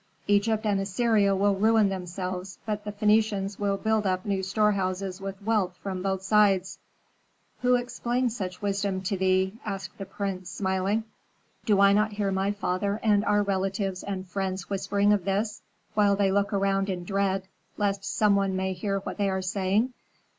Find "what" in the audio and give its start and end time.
19.01-19.17